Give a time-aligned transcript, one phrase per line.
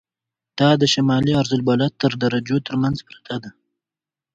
[0.59, 3.49] دا د شمالي عرض البلد تر درجو تر منځ پرته ده.